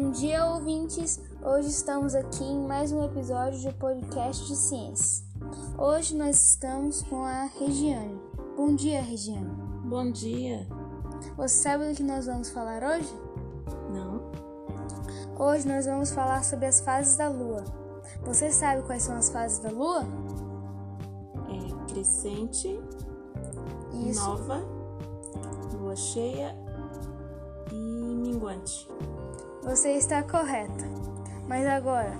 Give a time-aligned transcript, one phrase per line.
[0.00, 1.20] Bom dia, ouvintes!
[1.42, 5.22] Hoje estamos aqui em mais um episódio do podcast de ciências.
[5.76, 8.18] Hoje nós estamos com a Regiane.
[8.56, 9.54] Bom dia, Regiane.
[9.84, 10.66] Bom dia.
[11.36, 13.14] Você sabe do que nós vamos falar hoje?
[13.92, 14.22] Não.
[15.38, 17.62] Hoje nós vamos falar sobre as fases da Lua.
[18.22, 20.02] Você sabe quais são as fases da Lua?
[21.46, 22.80] É crescente,
[24.08, 24.18] Isso.
[24.18, 24.64] nova,
[25.78, 26.56] lua cheia
[27.70, 28.88] e minguante.
[29.62, 30.84] Você está correta.
[31.46, 32.12] Mas agora,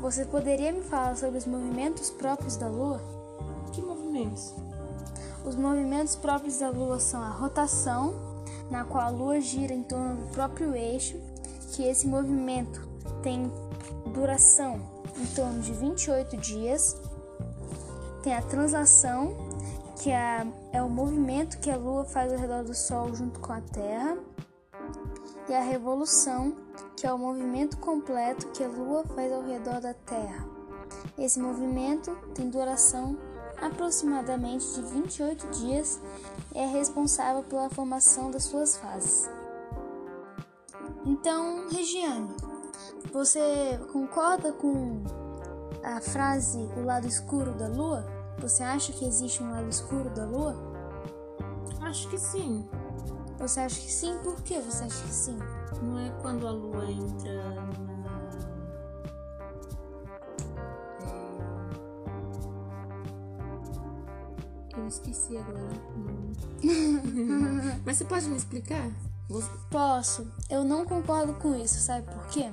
[0.00, 3.00] você poderia me falar sobre os movimentos próprios da Lua?
[3.72, 4.52] Que movimentos?
[5.44, 8.14] Os movimentos próprios da Lua são a rotação,
[8.70, 11.16] na qual a Lua gira em torno do próprio eixo,
[11.72, 12.86] que esse movimento
[13.22, 13.50] tem
[14.12, 14.80] duração
[15.16, 16.96] em torno de 28 dias.
[18.22, 19.36] Tem a translação,
[20.02, 23.52] que é, é o movimento que a Lua faz ao redor do Sol junto com
[23.52, 24.18] a Terra.
[25.48, 26.54] E a revolução,
[26.98, 30.48] que é o movimento completo que a Lua faz ao redor da Terra.
[31.16, 33.16] Esse movimento tem duração
[33.60, 36.00] aproximadamente de 28 dias
[36.52, 39.30] e é responsável pela formação das suas fases.
[41.06, 42.34] Então, Regiane,
[43.12, 45.04] você concorda com
[45.84, 48.04] a frase o lado escuro da Lua?
[48.40, 50.56] Você acha que existe um lado escuro da Lua?
[51.80, 52.68] Acho que sim.
[53.38, 54.18] Você acha que sim?
[54.22, 55.38] Por que você acha que sim?
[55.82, 58.08] Não é quando a lua entra na.
[64.76, 65.68] Eu esqueci agora.
[67.84, 68.90] Mas você pode me explicar?
[69.70, 70.26] Posso.
[70.48, 72.50] Eu não concordo com isso, sabe por quê?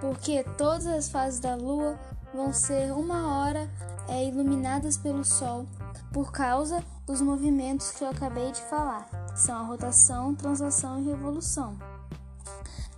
[0.00, 1.98] Porque todas as fases da Lua
[2.32, 3.70] vão ser uma hora
[4.08, 5.66] é, iluminadas pelo Sol
[6.12, 9.06] por causa dos movimentos que eu acabei de falar,
[9.40, 11.76] são a rotação, translação e revolução.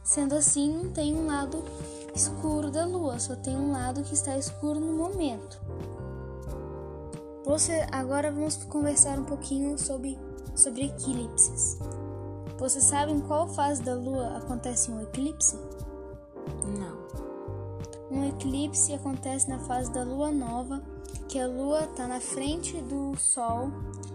[0.03, 1.63] Sendo assim, não tem um lado
[2.15, 5.61] escuro da Lua, só tem um lado que está escuro no momento.
[7.45, 10.19] Você agora vamos conversar um pouquinho sobre
[10.55, 11.79] sobre eclipses.
[12.59, 15.59] Você sabe em qual fase da Lua acontece um eclipse?
[16.79, 17.01] Não.
[18.11, 20.83] Um eclipse acontece na fase da Lua nova,
[21.29, 23.71] que a Lua está na frente do Sol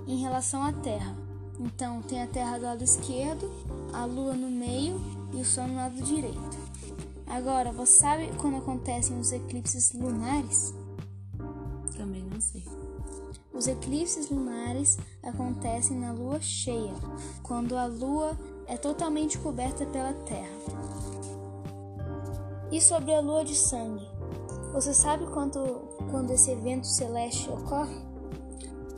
[0.06, 1.25] em relação à Terra.
[1.60, 3.50] Então tem a Terra do lado esquerdo,
[3.94, 5.00] a Lua no meio
[5.34, 6.58] e o Sol no lado direito.
[7.28, 10.74] Agora, você sabe quando acontecem os eclipses lunares?
[11.98, 12.64] Também não sei.
[13.54, 16.94] Os eclipses lunares acontecem na lua cheia,
[17.42, 20.58] quando a lua é totalmente coberta pela Terra.
[22.72, 24.06] E sobre a lua de sangue?
[24.74, 25.60] Você sabe quando,
[26.12, 27.96] quando esse evento celeste ocorre?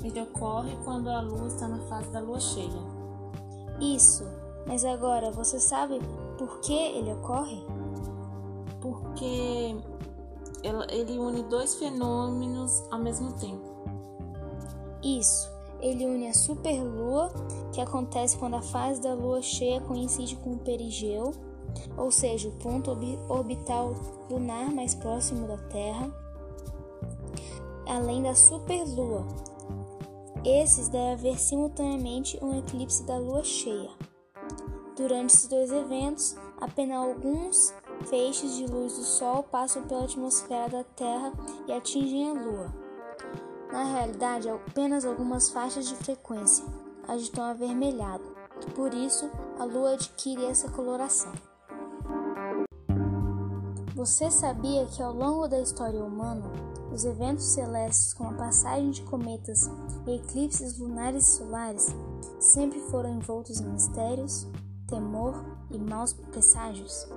[0.03, 2.69] Ele ocorre quando a lua está na fase da lua cheia.
[3.79, 4.25] Isso,
[4.65, 5.99] mas agora você sabe
[6.37, 7.63] por que ele ocorre?
[8.81, 9.75] Porque
[10.63, 13.63] ele une dois fenômenos ao mesmo tempo.
[15.03, 15.49] Isso,
[15.79, 17.31] ele une a superlua,
[17.73, 21.33] que acontece quando a fase da lua cheia coincide com o perigeu,
[21.95, 23.93] ou seja, o ponto orbi- orbital
[24.29, 26.11] lunar mais próximo da Terra,
[27.87, 29.25] além da superlua.
[30.49, 33.89] Esses deve haver simultaneamente um eclipse da lua cheia.
[34.95, 37.73] Durante esses dois eventos, apenas alguns
[38.05, 41.33] feixes de luz do Sol passam pela atmosfera da Terra
[41.67, 42.73] e atingem a Lua.
[43.73, 46.63] Na realidade, apenas algumas faixas de frequência
[47.05, 48.23] as de tom avermelhado,
[48.73, 49.29] por isso
[49.59, 51.33] a Lua adquire essa coloração.
[53.93, 56.45] Você sabia que ao longo da história humana,
[56.91, 59.69] os eventos celestes como a passagem de cometas
[60.05, 61.87] e eclipses lunares e solares
[62.39, 64.47] sempre foram envoltos em mistérios,
[64.87, 65.33] temor
[65.69, 67.07] e maus presságios?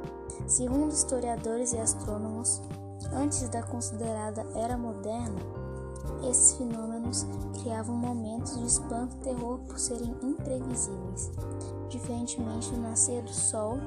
[0.47, 2.61] Segundo historiadores e astrônomos,
[3.13, 5.41] antes da considerada Era Moderna,
[6.29, 7.27] esses fenômenos
[7.61, 11.31] criavam momentos de espanto e terror por serem imprevisíveis,
[11.89, 13.79] diferentemente do nascer do Sol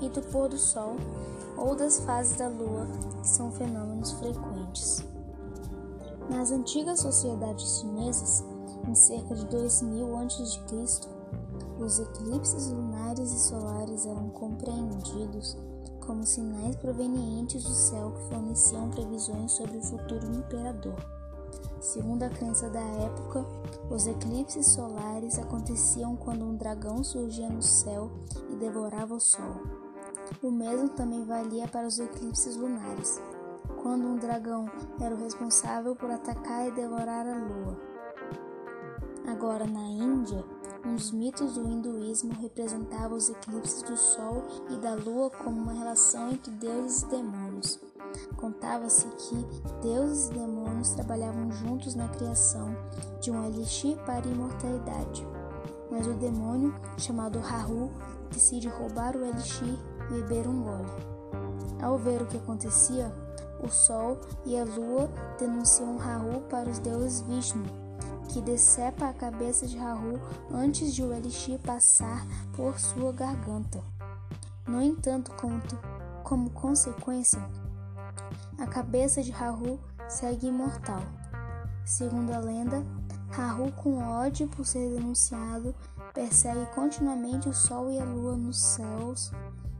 [0.00, 0.96] e do pôr do Sol
[1.56, 2.86] ou das fases da Lua,
[3.22, 4.53] que são fenômenos frequentes.
[6.30, 8.44] Nas antigas sociedades chinesas,
[8.88, 11.14] em cerca de 2000 a.C.,
[11.78, 15.56] os eclipses lunares e solares eram compreendidos
[16.00, 20.96] como sinais provenientes do céu que forneciam previsões sobre o futuro do imperador.
[21.80, 23.44] Segundo a crença da época,
[23.90, 28.10] os eclipses solares aconteciam quando um dragão surgia no céu
[28.50, 29.62] e devorava o sol.
[30.42, 33.20] O mesmo também valia para os eclipses lunares,
[33.84, 34.66] quando um dragão
[34.98, 37.78] era o responsável por atacar e devorar a lua.
[39.28, 40.42] Agora, na Índia,
[40.82, 46.30] dos mitos do hinduísmo representava os eclipses do Sol e da Lua como uma relação
[46.30, 47.78] entre deuses e demônios.
[48.38, 49.46] Contava-se que
[49.82, 52.74] deuses e demônios trabalhavam juntos na criação
[53.20, 55.26] de um elixir para a imortalidade.
[55.90, 57.90] Mas o demônio, chamado Rahu,
[58.32, 59.78] decide roubar o elixir
[60.08, 61.14] e beber um gole.
[61.82, 63.12] Ao ver o que acontecia,
[63.64, 67.64] o Sol e a Lua denunciam Rahu para os deuses Vishnu,
[68.28, 70.20] que decepa a cabeça de Rahu
[70.52, 73.82] antes de o elixir passar por sua garganta.
[74.66, 75.60] No entanto, como,
[76.22, 77.40] como consequência,
[78.58, 79.78] a cabeça de Rahu
[80.08, 81.02] segue imortal.
[81.84, 82.84] Segundo a lenda,
[83.30, 85.74] Rahu, com ódio por ser denunciado,
[86.12, 89.32] persegue continuamente o Sol e a Lua nos céus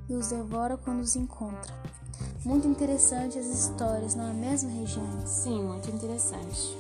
[0.09, 1.73] e os devora quando os encontra.
[2.45, 5.27] Muito interessante as histórias, não é mesmo, Regiane?
[5.27, 6.77] Sim, muito interessante.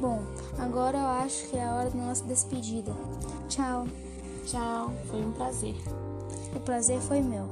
[0.00, 0.20] Bom,
[0.58, 2.92] agora eu acho que é a hora da nossa despedida.
[3.48, 3.86] Tchau.
[4.44, 5.76] Tchau, foi um prazer.
[6.54, 7.46] O prazer foi meu.